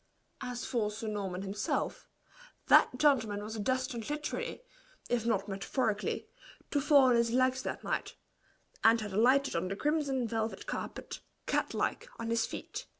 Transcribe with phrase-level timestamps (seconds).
[0.41, 2.09] As for Sir Norman himself,
[2.69, 4.63] that gentleman was destined literally,
[5.09, 6.27] if not metaphorically,
[6.71, 8.15] to fall on his legs that night,
[8.83, 12.87] and had alighted on the crimson velvet carpet, cat like, on his feet.